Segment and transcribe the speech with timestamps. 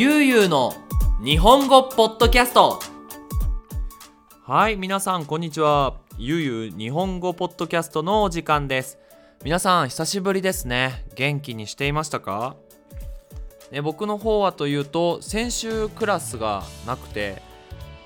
[0.00, 0.72] ゆうゆうの
[1.22, 2.80] 日本語ポッドキャスト。
[4.46, 5.98] はい皆さんこんにちは。
[6.16, 8.96] ゆうゆう日本語ポッドキャストのお時間です。
[9.44, 11.04] 皆さん久しぶりですね。
[11.16, 12.56] 元気にしていましたか？
[13.70, 17.42] ね、僕の方はというと先週クラスがなくて、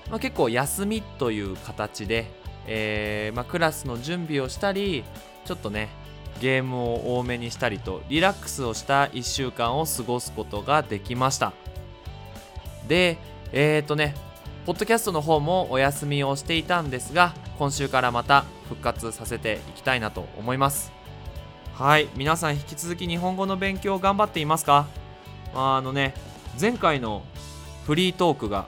[0.09, 2.29] まあ、結構休みという形で、
[2.67, 5.05] えーまあ、クラスの準備をしたり
[5.45, 5.87] ちょっとね
[6.41, 11.53] ゲームを多めにしたりとリラックスをした1週間を過ごすことができました。
[12.87, 13.17] で
[13.51, 14.15] えっ、ー、とね
[14.65, 20.91] ポッドキャストの方もお休みをしていたんですが今週からまた復活させていきたいなと思います。
[21.73, 24.87] はい皆さん引き続き日本語の勉強頑張っていますか？
[25.53, 26.13] あのね
[26.59, 27.23] 前回の
[27.85, 28.65] フリートークが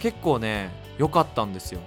[0.00, 1.80] 結構ね良かったんですよ。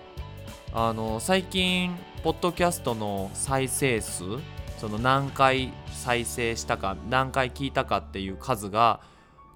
[0.73, 4.23] あの最近ポッドキャストの再生数
[4.77, 8.99] その何回再生したか何回聞いたかっていう数が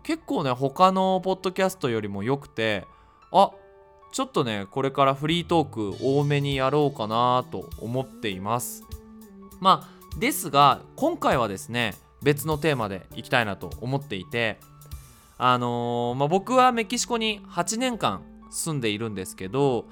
[0.04, 2.86] 結構ね他のポッドキャストよりも良くて
[3.32, 3.52] あ
[4.12, 8.84] ちょっとねこれからフリートーク多めにやろうかなと思っています。
[9.60, 14.60] まあですが今回はですね別のテーマでいきたいなと思っていて
[15.38, 18.22] あのー、まあ、僕はメキシコに8年間
[18.52, 19.88] 住んでいるんですけど、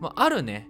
[0.00, 0.68] まあ、あるね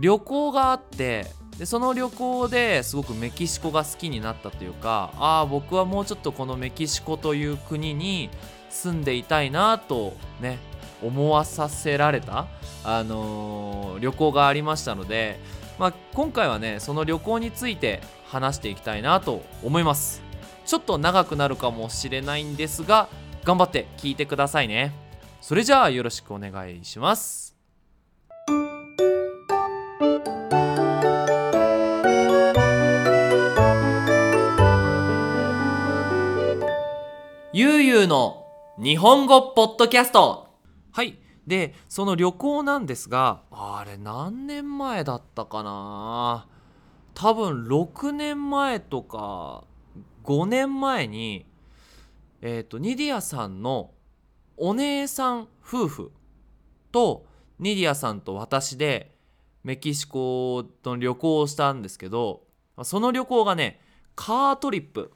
[0.00, 1.26] 旅行があって
[1.62, 8.30] でその旅行ですごくメキシコが好きになったというかああ僕はもうちょっとこのメキシコという国に
[8.68, 10.58] 住んでいたいなとね
[11.04, 12.48] 思わさせられた、
[12.82, 15.38] あのー、旅行がありましたので、
[15.78, 20.20] まあ、今回はねその旅行について話していきたいなと思います。
[20.66, 23.08] ちょっと長くなるかもしれないんですが
[23.44, 24.92] 頑張って聞いてくださいね。
[25.40, 27.51] それじゃあよろしくお願いします。
[37.54, 38.46] ゆうゆうの
[38.78, 40.48] 日本語ポッドキャスト。
[40.90, 41.18] はい。
[41.46, 46.48] でその旅行なんですがあれ何年前だったかな？
[47.12, 49.64] 多分6年前とか
[50.24, 51.44] 5年前に
[52.40, 53.90] えっ、ー、とニディアさんの
[54.56, 56.12] お姉さん夫婦
[56.90, 57.26] と
[57.58, 59.14] ニディアさんと私で
[59.62, 62.44] メキシコの旅行をしたんですけど
[62.82, 63.78] その旅行がね
[64.14, 65.12] カートリップ。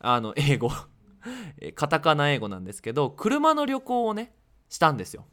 [0.00, 0.70] あの英語。
[1.74, 4.32] カタカナ英語なんですけど車の旅行をね
[4.68, 5.24] したんですよ、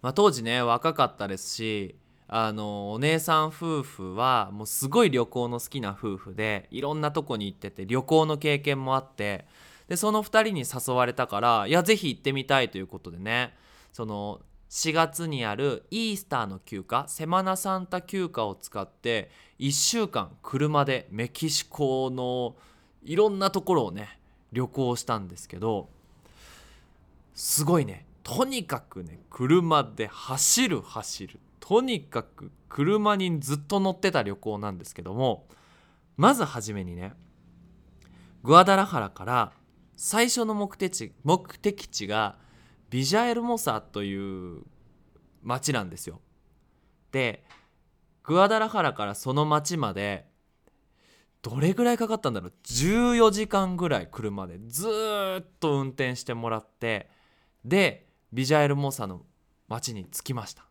[0.00, 1.96] まあ、当時ね若かったですし
[2.28, 9.46] あのお姉さん夫婦はもうすごい旅行の好きな夫婦でいろんなとこに行ってて旅行の経験もあって
[9.88, 13.54] でその2人に誘われたからいやぜひ行ってみたいということでね
[13.92, 14.40] その
[14.70, 22.56] 4月にあるイースターの休暇セマナサンタ休暇を使って1週間車でメキシコの
[23.04, 24.18] いろんなところをね
[24.52, 25.88] 旅行したんですけど
[27.34, 35.46] すごいねとにかくね車で走る走るとにかく車にずっと乗ってた旅行なんですけども
[36.16, 37.12] まず初めにね
[38.42, 39.52] グアダラハラから
[39.96, 42.36] 最初の目的地目的地が
[42.90, 44.62] ビジャエルモサという
[45.42, 46.20] 町なんですよ。
[47.10, 47.44] で
[48.22, 50.26] グアダラハラからその町まで
[51.42, 54.88] どれぐらいかかったんだろう？14時間ぐらい車でず
[55.40, 57.10] っと運転してもらって
[57.64, 59.22] でビジャエルモサの
[59.68, 60.64] 町に着きました。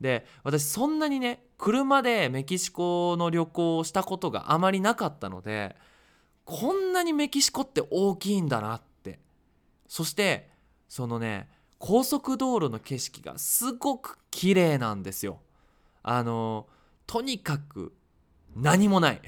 [0.00, 5.76] で私そんなにね車でメキシコの旅行をしたことがあまりなかったので
[6.44, 9.18] こんなにメキシコって大きいんだなって。
[9.88, 10.50] そして
[10.88, 11.48] そのね
[11.78, 15.40] 高速道路の景色がすごく綺麗なんですよ。
[16.02, 16.66] あの
[17.06, 17.94] とにかく
[18.56, 19.20] 何もない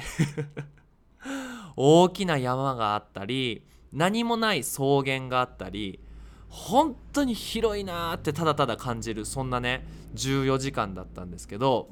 [1.76, 6.00] 大きな山があったり何もない草原があったり
[6.48, 11.90] 本当に広いなーってただただ感じるそんなね14時間だったんですけど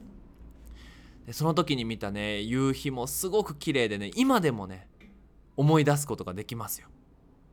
[1.32, 4.88] その時に見たね夕日もすごく綺麗でね今でもね
[5.56, 6.88] 思い出すことができますよ。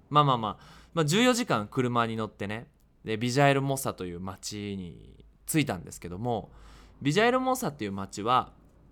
[0.09, 0.57] まあまあまあ、
[0.93, 2.67] まあ、14時間車に乗ってね
[3.05, 6.51] でビジャエル・モサという町に着いたんですけども
[7.01, 8.51] ビジャエル・モサっていう町は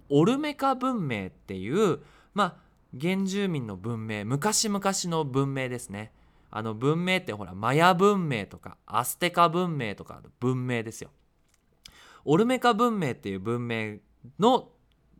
[0.10, 2.00] オルメカ文明っていう
[2.34, 2.56] まあ
[3.00, 6.12] 原住民の文明昔々の文明ですね。
[6.52, 11.12] あの文明ってほらマヤ文明とかアステカ文明とかの文明ですよ。
[12.26, 13.98] オルメカ文明っていう文明
[14.40, 14.70] の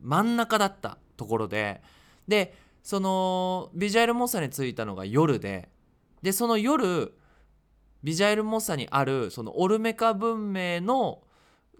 [0.00, 1.82] 真ん中だったところで
[2.26, 5.68] でそのビジャエル・モッサに着いたのが夜で
[6.22, 7.14] でその夜
[8.02, 11.22] ビジャエル・モッサにあるそのオルメカ文明の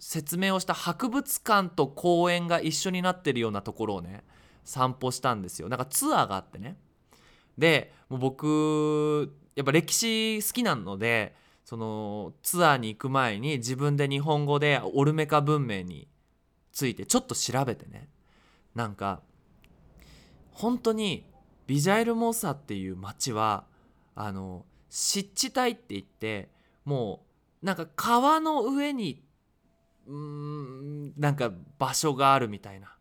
[0.00, 4.24] 説明をした博物館と公園が一緒になってるようなところをね
[4.64, 5.68] 散歩したんですよ。
[5.68, 6.76] なんかツアーがあってね。
[7.58, 16.08] でもう僕やっぱ歴史好きなのでそのツアーに行く前に自分で日本語でオルメカ文明に
[16.72, 18.08] ついてちょっと調べてね。
[18.74, 19.20] なんか
[20.52, 21.26] 本当に
[21.66, 23.64] ビジャイルモーサっていう町は
[24.14, 26.48] あの湿地帯って言って
[26.84, 27.22] も
[27.62, 29.22] うなんか川の上に
[30.10, 32.96] うんなんか場所があるみたいな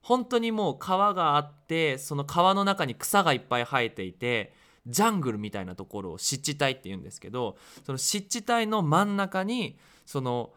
[0.00, 4.54] 本当にもう川があってその川の中に草がいっぱい生えていて
[4.86, 10.52] ジャングルみたいなところを湿地帯って言うんですけどその湿地帯の真ん中にその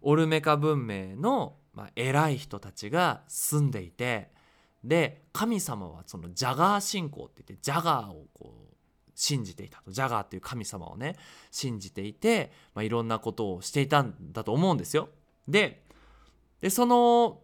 [0.00, 4.30] オルメカ文明の、まあ、偉い人たちが住んでいて
[4.82, 8.74] で神様はそのジャガー信仰って言ってジャガーをこう
[9.14, 11.16] 信じていたとジャガーっていう神様をね
[11.50, 15.08] 信じていて、まあ、いろんなことをしていたんだと思うんですよ。
[15.48, 15.82] で
[16.60, 17.40] でその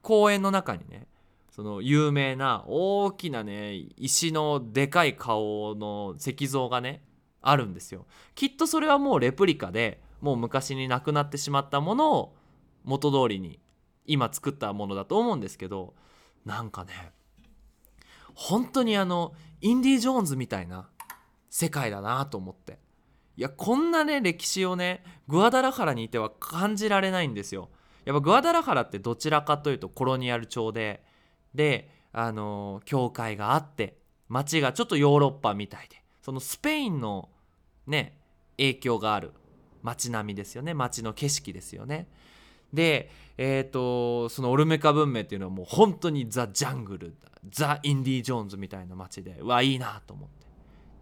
[0.00, 1.06] 公園の中にね
[1.50, 7.02] その有名な大きなね石のでかい顔の石像がね
[7.40, 8.06] あるんですよ。
[8.34, 12.36] きっとそれはもうレプリカでもう昔になくなってしまったものを
[12.84, 13.60] 元通りに
[14.06, 15.94] 今作ったものだと思うんですけど
[16.44, 17.12] なんかね
[18.34, 20.88] 本当にあのインディ・ジョーンズみたいな
[21.50, 22.78] 世界だなと思って
[23.36, 27.68] いやこんなね歴史をねグアダラハラにいては感じられないんですよ。
[28.04, 31.02] やっぱグアダラハラってどちらかというとコロニアル調で
[31.54, 33.96] であの教会があって
[34.28, 37.28] 街がちょっとヨーロッパみたいでそのスペインの
[37.86, 38.18] ね
[38.56, 39.32] 影響がある
[39.82, 40.72] 街並みですよね。
[40.72, 42.08] 街の景色ですよね。
[42.72, 47.16] でえっ、ー、とそのオルメカ文明っていうのはもう本当にザ・ジャングル
[47.50, 50.46] ザ・インディ・ジョーンズみたいな街でうわいいなと思って。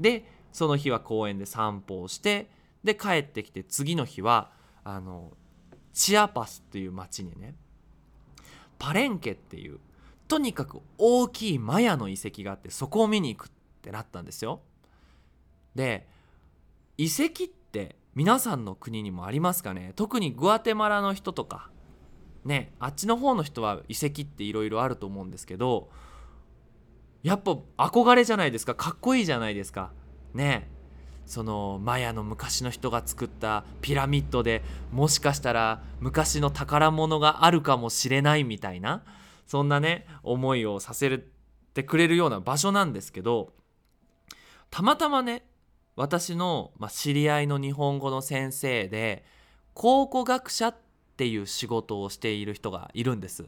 [0.00, 2.50] でその日は公園で散歩をして
[2.84, 4.50] で帰ってきて次の日は
[4.84, 5.32] あの
[5.92, 7.54] チアパスっていう町にね
[8.78, 9.78] パレンケっていう
[10.28, 13.50] とにかく大きいマヤの遺跡があってそこを見に行くっ
[13.82, 14.60] てなったんですよ。
[15.74, 16.08] で
[16.98, 19.92] 遺跡って皆さんの国にもありますかね？
[19.96, 21.70] 特にグアテマラの人とか
[22.44, 25.88] ねあっちの方の人は遺跡っていろいろあると思うんですけど
[27.22, 28.74] やっぱ憧れじゃないですか？
[28.74, 29.92] かっこいいじゃないですか？
[30.34, 30.68] ね
[31.26, 39.02] そのマヤの昔の人が作ったピラミッドでもしかしたら昔の宝物があるかもしれないみたいな
[39.46, 41.22] そんなね思いをさせ
[41.74, 43.52] てくれるような場所なんですけど
[44.70, 45.44] たまたまね
[45.96, 49.24] 私の、まあ、知り合いの日本語の先生で
[49.74, 50.76] 考古学者っ
[51.16, 53.44] ていう仕事をしている人がいるんです。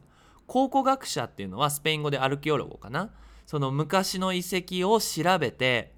[0.47, 3.11] 考古学者っていうのはスペイン語でアルキオロゴかな
[3.47, 5.94] その昔の遺跡を調べて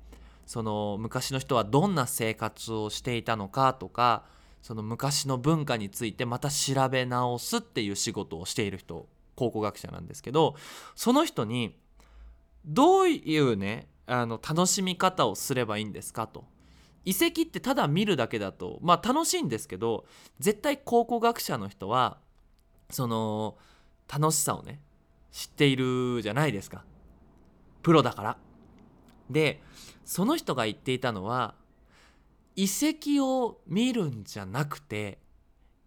[0.46, 4.24] その昔の人はどんな生活をしていたのかとか
[4.62, 10.56] その昔の文化についてまた調べ直すっていう仕事をしている人考古学者なんですけど
[10.94, 11.76] その人に
[12.64, 16.44] どういうねあの楽しみ方をすればいいんですかと。
[17.04, 20.06] 遺跡ってただ見るだけだとまあ楽しいんですけど
[20.40, 22.18] 絶対考古学者の人は
[22.90, 23.56] その
[24.12, 24.80] 楽しさをね
[25.30, 26.84] 知っているじゃないですか。
[27.82, 28.36] プロだから。
[29.30, 29.60] で
[30.06, 31.54] その人が言っていたのは
[32.54, 35.18] 遺跡を見るんじゃなくて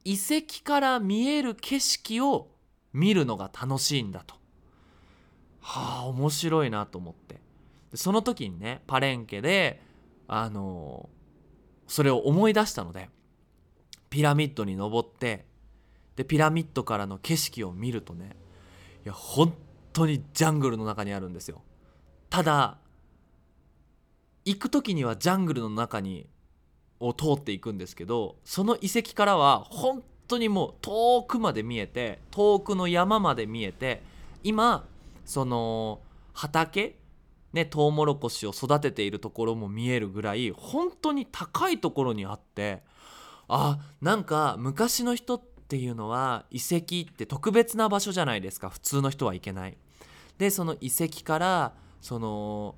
[0.04, 2.50] 遺跡から見える景色を
[2.94, 4.36] 見るのが楽しいんだと。
[5.62, 7.36] はあ面白いなと思って
[7.92, 9.82] でその時にねパレンケで
[10.28, 11.10] あの
[11.88, 13.10] それを思い出したので
[14.10, 15.46] ピラミッドに登って
[16.16, 18.36] でピラミッドからの景色を見るとね
[19.06, 19.54] いや本
[19.94, 21.62] 当にジャングルの中にあるんですよ。
[22.30, 22.78] ただ
[24.46, 26.28] 行く時にはジャングルの中に
[27.00, 34.02] を通っていくんですけどその遺跡からは本当にもう遠くまで見えて遠くの山まで見えて
[34.44, 34.86] 今
[35.26, 36.02] その
[36.34, 36.98] 畑
[37.54, 42.84] ねトウモロコシを育てているところも見えるぐらい本当に高いところにあって
[43.48, 49.78] あなんか昔の人っていうのは遺跡って特別な場所じゃないですか普通の人は行けない。
[50.38, 52.76] でその遺跡からその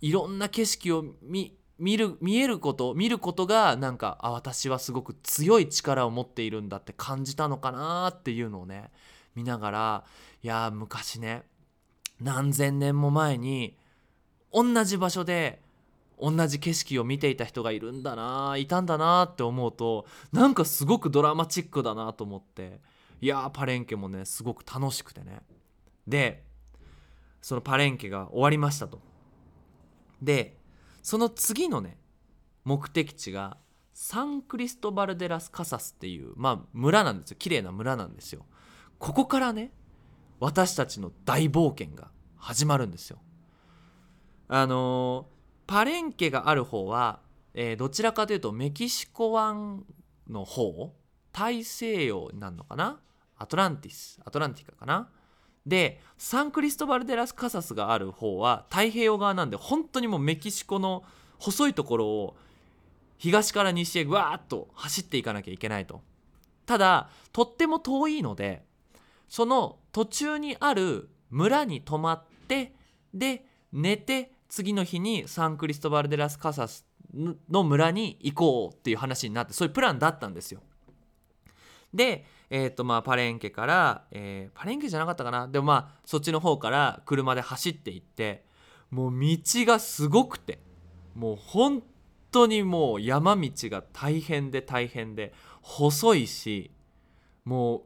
[0.00, 8.90] いろんな景色を見見る見えること見ることがなんかあ私はすごく強い力を持っているんだって感じたのかなっていうのをね
[9.34, 10.04] 見ながら
[10.42, 11.42] いや昔ね
[12.20, 13.76] 何千年も前に
[14.52, 15.60] 同じ場所で
[16.18, 22.80] 同じ景色を見ていた人がいるんだないたんだなって思うとなんかすごくドラマチックだなと思って
[23.20, 25.40] いやパレンケもねすごく楽しくてね。
[26.06, 26.44] で
[27.42, 29.00] そのパレンケが終わりましたと。
[30.22, 30.58] で
[31.02, 31.98] その次のね
[32.64, 33.58] 目的地が
[33.92, 37.36] サンクリストバルデラス・カサスっていうまあ村なんですよ。
[37.38, 38.44] 綺麗な村なんですよ。
[38.98, 39.72] ここからね
[40.40, 43.18] 私たちの大冒険が始まるんですよ。
[44.48, 45.28] あの
[45.66, 47.20] パレンケがある方は、
[47.54, 49.84] えー、どちらかというとメキシコ湾
[50.28, 50.94] の方
[51.32, 53.00] 大西洋になるのかな？
[53.38, 55.08] アトランティスアトランティカかな？
[55.66, 61.02] でサンクリストバル・デラス・カサスがある方は太平洋側なんで本当にもうメキシコの
[61.38, 62.36] 細いところを
[63.18, 66.02] 東から西へぐわーっと走っていかなきゃいけないと。
[66.66, 68.64] ただとっても遠いので
[69.28, 72.74] その途中にある村に泊まって
[73.14, 76.86] で寝て次の日にサンクリストバル・デラス・カサス
[77.50, 80.60] の村に行こうっていう話になってそういうプランだったんですよ。
[81.96, 85.48] でえっ、ー、とまあパレンケから、えー、パレンケじゃなかったかな。
[85.48, 88.44] でもまあそっちの方から車で走っていって
[88.90, 90.60] もう道がすごくて
[91.14, 91.82] もう本
[92.30, 96.70] 当にもう山道が大変で大変で細いし
[97.44, 97.82] もう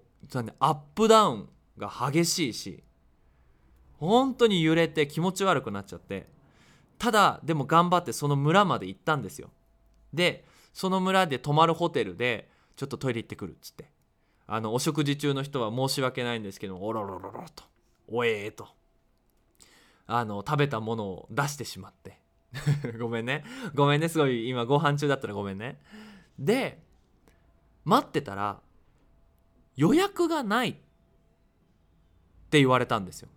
[0.58, 1.48] アップダウン
[1.78, 2.84] が激しいし
[3.98, 6.28] 本当に揺れて気持ち悪くなっちゃって
[6.98, 9.50] ただでも頑張ってその村まで行ったんですよ。
[10.12, 13.90] でその村で泊まるホテルでちょっとトイレ行ってくるっつって。
[14.52, 17.62] あのお食事中の人は申し訳ないんですけどおろろろろと
[18.08, 18.66] おえーと
[20.08, 22.18] あの食べたものを出してしまって。
[22.98, 23.44] ごめんね。
[23.76, 24.08] ごめんね。
[24.08, 25.80] すごい今ご飯中だったらごめんね。
[26.36, 26.82] で
[27.84, 28.60] 待ってたら
[29.76, 30.72] 予約がないっ
[32.50, 33.28] て言われたんですよ。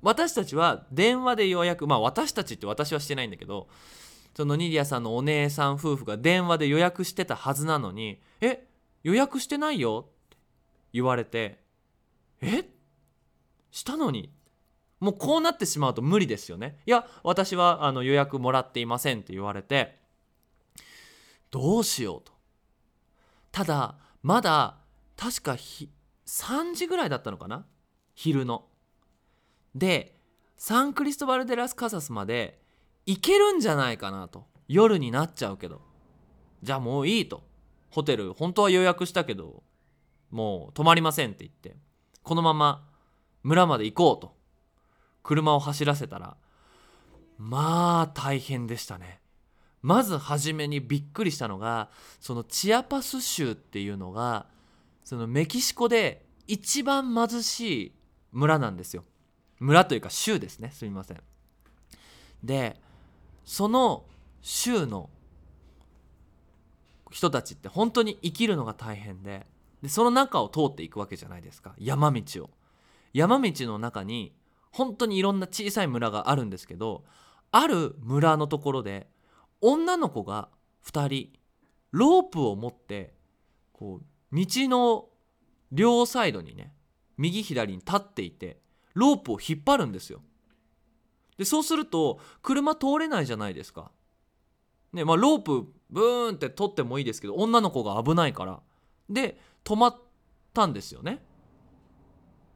[0.00, 3.68] 私たちは電話で予約まあ私たちって私はしてないんだけど
[4.34, 8.66] そのニディアさんのお姉さん夫婦が電話で予約してたはずなのに「え
[9.02, 10.06] 予約してないよ。
[10.08, 10.36] って
[10.92, 11.62] 言われて。
[12.40, 12.64] え？
[13.70, 14.32] したのに。
[14.98, 16.80] もうこうなってしまうと無理ですよね。
[16.84, 19.98] いや私はあの予約もらっていませんって言われて。
[21.50, 22.32] どうしようと。
[23.50, 24.76] ただまだ
[25.16, 27.64] 確か3時ぐらいだったのかな？
[28.14, 28.66] 昼の。
[29.74, 30.20] で
[30.58, 32.60] サンクリストバル・デラス・カサスまで
[33.06, 34.46] 行けるんじゃないかなと。
[34.68, 35.80] 夜になっちゃうけど。
[36.62, 37.42] じゃあもういいと。
[37.90, 39.62] ホテル本当は予約したけど
[40.30, 41.76] もう泊まりませんって言って
[42.22, 42.86] このまま
[43.42, 44.34] 村まで行こうと
[45.22, 46.36] 車を走らせたら
[47.38, 49.20] まあ大変でしたね。
[49.82, 51.88] まず初めにびっくりしたのが
[52.20, 54.46] そのチアパス州っていうのが
[55.04, 57.92] そのメキシコで一番貧しい
[58.32, 59.04] 村なんですよ。
[59.58, 60.70] 村というか州ですね。
[60.74, 61.20] すみません。
[62.44, 62.76] で
[63.44, 64.04] その
[64.42, 65.08] 州の
[67.10, 69.46] 人たちって本当に生きるのが大変で
[69.82, 71.74] でその中を通っていくわけじゃないですか。
[71.78, 72.50] 山道を。
[73.12, 74.34] 山道の中に
[74.70, 77.04] 本当にいろんな小さい村があるんですけど
[77.50, 79.08] ある村のところで
[79.60, 80.48] 女の子が
[80.86, 81.32] 2人
[81.90, 83.14] ロープを持って
[83.72, 85.08] こう道の
[85.72, 86.72] 両サイドにね
[87.16, 88.60] 右左に立っていて
[88.94, 90.22] ロープを引っ張るんですよ。
[91.36, 93.90] でそうすると車通れないじゃないですか。
[94.92, 98.60] ねまあロープブーンって取ってもいいですけど女の子が危ないから。
[99.08, 99.98] で止まっ
[100.54, 101.20] たんですよね。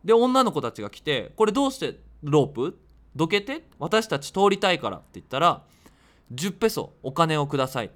[0.05, 2.79] で女の子たちが来て「これどうしてロープ？
[3.17, 3.65] どけて？
[3.81, 5.65] 私たち通りたいから」って言ったら
[6.33, 7.91] 「10ペソお金をください」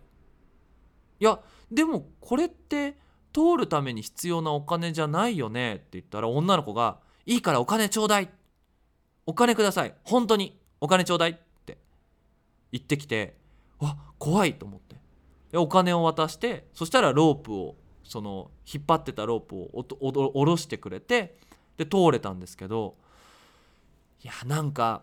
[1.20, 1.40] いや
[1.70, 2.98] でもこれって
[3.32, 5.76] 通るために必要なお金じゃないよね？
[5.76, 8.28] って言ったら女の子が「いいからお金ちょうだい」
[9.24, 9.94] 「お金ください。
[10.02, 11.78] 本当にお金ちょうだい」って
[12.72, 13.37] 言ってきて
[13.80, 14.96] わ怖いと思って
[15.52, 19.84] でお金を渡してそしたらロープをその引っ張ってたロープを
[20.32, 21.36] 下ろしてくれて
[21.76, 22.96] で通れたんですけど
[24.24, 25.02] いやなんか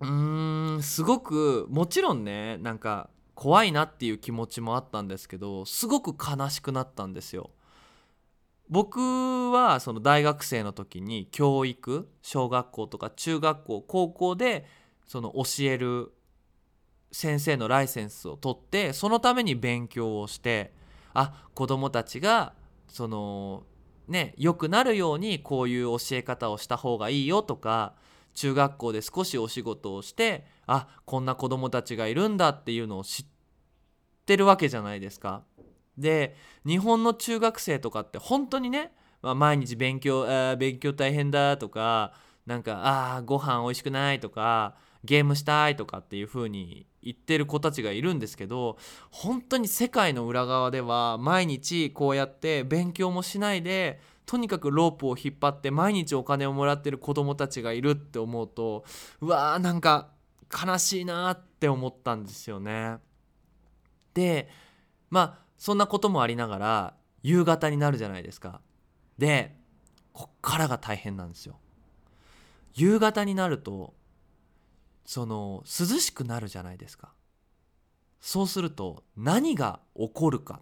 [0.00, 7.50] うーんすごくもちろんねなんか怖いなっていう気持ちもあったんですけどすごく悲しくなったんですよ。
[8.68, 14.64] 僕はその大学生の時に教育小学校とか中学校高校で
[15.06, 16.12] その教える
[17.12, 20.72] 先生のライセンスを取ってそのために勉強をして
[21.14, 22.54] あ子どもたちが
[22.88, 23.64] その
[24.08, 27.94] ね良くなるようにこういう教え方をした方がいいよとか
[28.34, 33.26] 中学校で少しお仕事をしてあこんな子どもたちがいるんだっていうのを知っ
[34.24, 35.42] てるわけじゃないですか。
[35.98, 42.14] で日本の中学生とかって本当にね、まあ、毎日勉強あ勉強大変だとか
[42.46, 48.78] なんかああご飯美味しくないとかゲームしたいとかっていう風に言ってる子たちがいるんですけど
[49.10, 58.84] 本当に世界の裏側では毎日こうやって勉強もしないでとにかくロープを引っ張って毎日お金をもらってる子供たちがいるって思うと
[59.20, 60.10] うわーなんか
[60.52, 62.98] 悲しいなって思ったんですよね。
[64.14, 64.48] で
[65.10, 68.60] まあそんなこともありながら夕方になるじゃないですか。
[69.18, 69.56] で
[70.12, 71.58] こっからが大変なんですよ。
[72.74, 73.94] 夕方になると
[75.04, 77.12] その涼しくなるじゃないですか。
[78.20, 80.60] そうすると何が起こるか。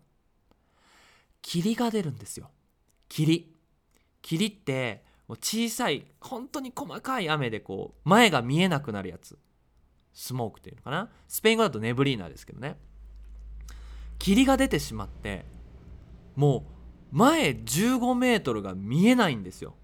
[1.42, 2.50] 霧が出るんですよ。
[3.08, 3.54] 霧。
[4.22, 9.38] 霧って小さい本当に細かい雨でこう前が見えなくなるやつ。
[10.12, 11.10] スモークっていうのかな。
[11.28, 12.76] スペイン語だとネブリーナですけどね。
[14.18, 15.46] 霧が出てしまって
[16.36, 16.66] も
[17.12, 19.74] う前15メートルが見えないんですよ。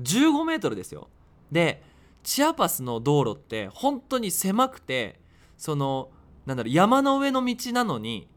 [0.00, 1.08] 15メートルですよ。
[1.52, 1.82] で
[2.24, 5.20] チアパスの道路って本当に狭くて
[5.56, 6.10] その
[6.46, 8.28] なんだろう山の上の道なのに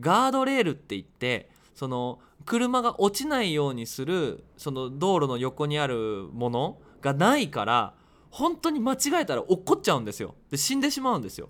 [0.00, 7.94] ガードレールって言ってその車が落ちないようにするその道路の横にあるものがないから
[8.30, 10.34] 本当に間違えたら落っこっちゃうんですよ。
[10.50, 11.48] で死んでしまうんですよ。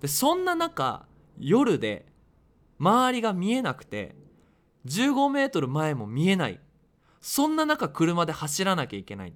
[0.00, 1.06] でそんな中
[1.38, 2.06] 夜で
[2.78, 4.14] 周りが見えなくて
[4.86, 6.60] 15メートル前も見えない。
[7.20, 9.34] そんな中車で走らなきゃいけない。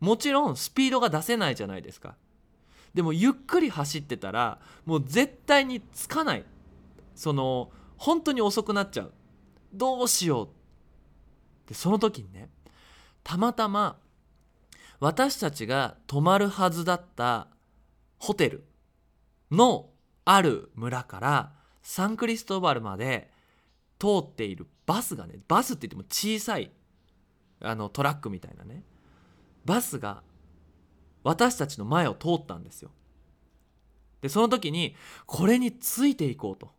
[0.00, 2.16] もちろんスピードが出せないじゃないですか。
[2.94, 6.44] でもゆっくり走ってたらもう絶対につかない。
[7.14, 9.12] その本当に遅くなっちゃう。
[9.72, 10.48] どうしよう。
[11.68, 12.48] でその時にね
[13.22, 13.98] たまたま
[15.00, 17.48] 私たちが泊まるはずだった
[18.18, 18.64] ホテル
[19.50, 19.90] の
[20.24, 21.52] ある村から
[21.82, 23.30] サンクリストバルまで
[23.98, 26.70] 通っているバスがねバスって言っても小さい
[27.60, 28.82] あのトラックみたいなね。
[29.68, 30.22] バスが
[31.22, 32.90] 私たちの前を通ったんですよ。
[34.22, 34.96] でその時に
[35.26, 36.70] これについていこうと。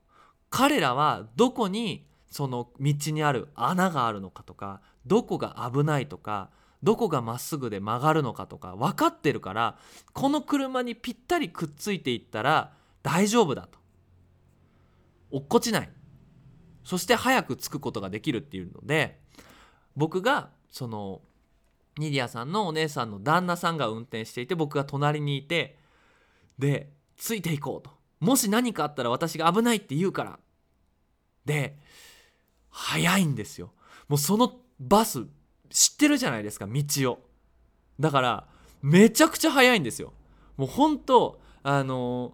[0.49, 6.49] 彼らはどこにその道にある穴があるのかとかどこが危ないとか
[6.81, 9.77] どこがまっすぐで曲がるのかとか分かってるから
[10.13, 13.77] この車にぴったりくっついていったら大丈夫だと。
[15.29, 15.89] 落っこちない。
[16.83, 19.19] そして早く着くことができるっていうので
[19.95, 21.21] 僕がその
[21.99, 25.77] ニディアさんのお姉さんの旦那さんが運転していて僕が隣にいて
[26.57, 27.91] でついていこうと。
[28.19, 30.39] もし何かあったら私が危ないって言うから。
[31.45, 31.77] で
[32.69, 33.73] 早いんですよ。
[34.07, 35.25] もうそのバス
[35.69, 37.19] 知ってるじゃないですか道を。
[37.99, 38.47] だから
[38.81, 40.13] めちゃくちゃ速いんですよ。
[40.57, 42.33] もう本当あの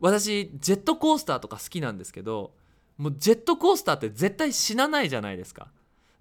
[0.00, 2.54] 私ジェットコースターとか好きなんですけど
[2.96, 5.70] もうジェットコースターって絶対死なないじゃないですか。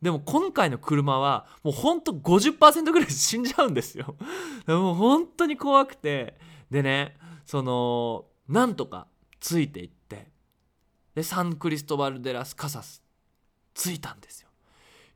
[0.05, 4.15] でも今回の車はもうほんと50%ぐらい死んじゃうんですよ。
[4.67, 6.37] もう本当に怖くて。
[6.69, 9.07] でねそのなんとか
[9.39, 10.29] ついていって。
[11.15, 13.01] でサンクリストバル・デラス・カサス
[13.73, 14.49] 着いたんですよ。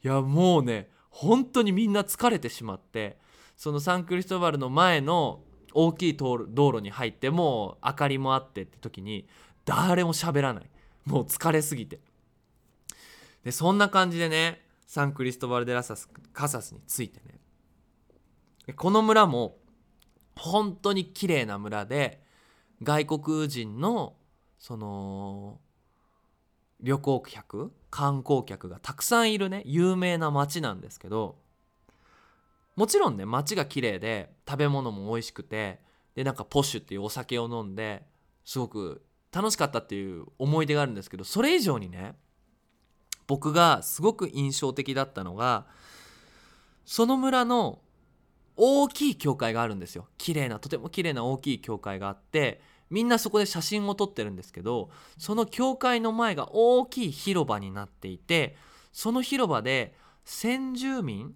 [0.03, 3.19] いやもうね本当にみんな疲れてしまって。
[3.57, 9.27] そのサンクリストバルの前の大きい道路に入ってもう明かりもあってって時に
[9.65, 10.69] 誰も喋らない。
[11.05, 11.99] もう疲れすぎて。
[13.43, 18.73] でそんな感じでねサンクリストバル・デラサスカサスについてね。
[18.75, 19.59] この村も
[20.35, 22.23] 本当に綺麗な村で
[22.81, 24.15] 外国人の
[24.57, 25.59] その
[26.81, 31.37] 旅行客観光客がたくさんいるね有名な町なんですけど
[32.75, 35.81] もちろんね街が綺麗で食べ物も美味しくて
[36.15, 38.01] でなんかポッシュっていうお酒を飲んで
[38.43, 42.15] すごく楽しかったっていう思い出があるんですけどそれ以上にね
[43.29, 45.67] 僕がすごく印象的だったのが
[46.83, 47.77] その村の
[48.55, 50.07] 大きい教会があるんですよ。
[50.17, 54.89] 綺麗なとても綺麗な大きい教会があってみんなそこで写真を撮ってるんですけど
[55.19, 58.55] その教会の前が大きい広場になっていて
[58.91, 59.93] その広場で
[60.25, 61.35] 先住民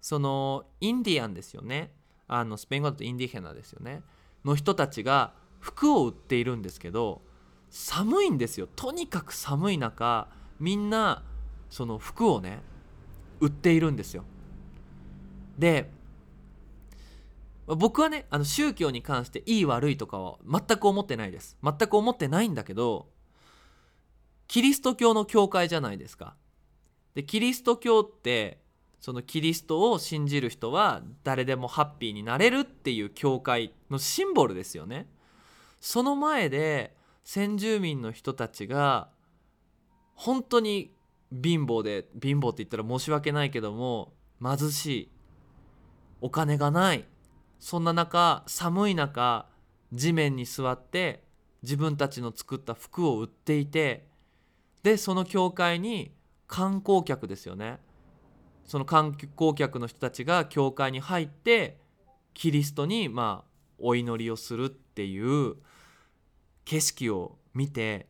[0.00, 1.92] そのインディアンですよね。
[2.28, 4.00] あのスペイン語だとインディヘナですよね。
[4.42, 7.20] の人たちが服を売っているんですけど
[7.68, 8.66] 寒いんですよ。
[8.74, 10.28] とにかく寒い中
[10.60, 11.22] みんな
[11.70, 12.60] その服をね
[13.40, 14.24] 売っているんですよ。
[15.58, 15.90] で
[17.66, 21.56] 僕はねあの宗教に関していい悪いとかは全く思ってないです。
[21.62, 23.08] 全く思ってないんだけど
[24.46, 26.36] キリスト教の教会じゃないですか。
[27.14, 28.60] でキリスト教って
[29.00, 35.08] そのキリストを信じる人は誰でもハッピーになれるっていう教会のシンボルですよね。
[35.80, 39.08] その前で先住民の人たちが
[40.16, 40.92] 本当に
[41.30, 45.08] 貧乏で貧乏って言ったら申し訳ないけども貧しい
[46.20, 47.04] お金がない
[47.60, 49.46] そんな中寒い中
[49.92, 51.22] 地面に座って
[51.62, 54.06] 自分たちの作った服を売っていて
[54.82, 56.12] でその教会に
[56.46, 57.80] 観光客ですよね。
[58.64, 61.78] その観光客の人たちが教会に入って
[62.34, 65.56] キリストにまあお祈りをするっていう
[66.64, 68.06] 景色を見て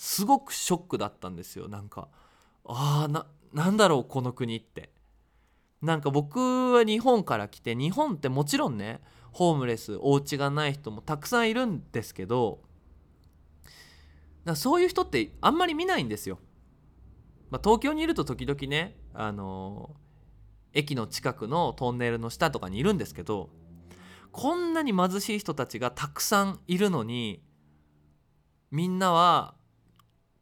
[0.00, 2.08] すごくショックだったんですよなんか
[2.64, 4.88] ああななんだろうこの国って
[5.82, 12.62] なんか僕は日本から来て日本ってもちろんねホームレスお家がない人もたくさんいるんですけど
[14.46, 16.38] だそういう人ってあんまり見ないんですよ。
[17.50, 23.50] まあ、東京にいると時々ね、あのー、駅の近くのトンネルの下とかにいるんですけど
[24.32, 27.42] こんなに貧しい人たちがたくさんいるのに
[28.70, 29.59] みんなは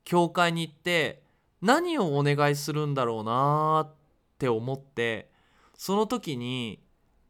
[0.08, 1.22] 教会に行って
[1.60, 3.94] 何をお願いするんだろうなっ
[4.38, 5.30] て思って
[5.76, 6.80] その時に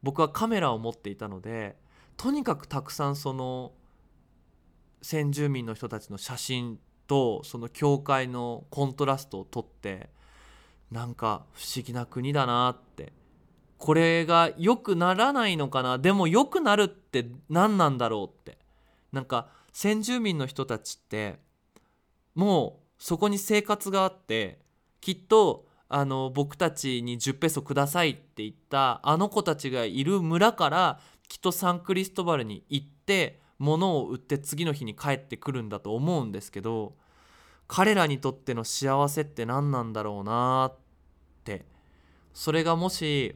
[0.01, 1.75] 僕はカメラを持っていたので
[2.15, 3.73] とにかくたくさんその
[5.01, 10.09] 先住民の人たちの写真とその教会のコントラストを撮って
[10.89, 13.11] なんか不思議な国だなって
[13.77, 18.57] これが良くならないのかなでも良くなるって何なんだろうって
[19.11, 21.39] なんか先住民の人たちって
[22.39, 24.59] もうそこに生活があって
[25.01, 36.95] きっとあの僕たちに10ペソくださいって言ったあの子たちがいる村からきっとサンクリストバルに行って物を売って次の日に帰ってくるんだと思うんですけど
[37.67, 40.77] 彼らにとっての幸せって何なんだろうなっ
[41.43, 41.65] て。
[42.33, 43.35] それがもし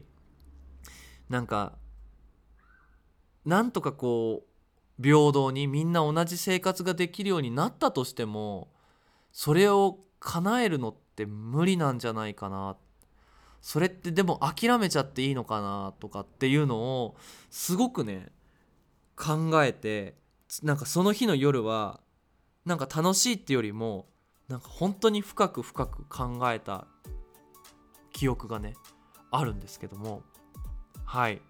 [1.28, 1.74] なんか
[3.44, 4.44] なんとかこ
[4.98, 8.68] う平等にみんな同じ生活ができるようになったとしても
[9.34, 12.76] それを叶えるのって無理なんじゃないかな。
[13.60, 17.16] それってでも諦めちゃっていいのかなとかっていうのを
[17.50, 18.28] すごくね
[19.16, 20.14] 考えて
[20.62, 22.00] なんかその日の夜は
[22.64, 24.06] なんか楽しいってよりも
[24.48, 26.86] なんか本当に深く深く考えた
[28.12, 28.74] 記憶がね
[29.30, 30.22] あるんですけども。
[31.04, 31.42] はい、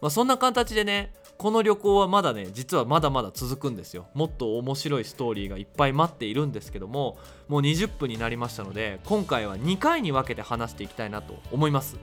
[0.00, 4.06] まあ、そんな形でねこの旅行はまだね実はまだまだ続くんですよ。
[4.14, 7.18] もっと面白いストーリーがいっぱい待っているんですけども
[7.48, 11.98] もう20分になりましたので今回は2回に分けて話していきたいなと思います。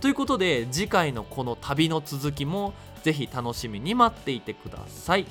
[0.00, 5.26] ということで次回のこの旅の続きもぜひ楽しみに待っていてください。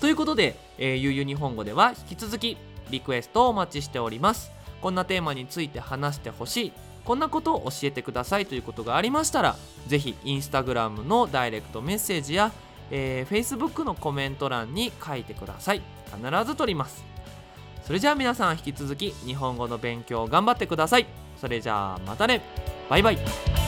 [0.00, 2.56] ということで、えー、ゆうゆう日本語では引き続き
[2.90, 4.50] リクエストをお待ちしております。
[4.82, 6.72] こんなテーマについて話してほしい。
[7.06, 12.52] こんなことを教えてくださいということがありましたらぜひインスタグラムのダイレクトメッセージや、
[12.90, 15.82] えー、Facebook のコメント欄に書いてください。
[16.06, 17.04] 必ず取ります。
[17.84, 21.06] それじゃあ皆さん引き続き日本語の勉強頑張ってください。
[21.40, 22.42] それじゃあまたね。
[22.88, 23.65] バイバイ。